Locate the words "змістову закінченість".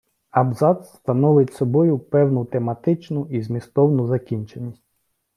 3.41-4.83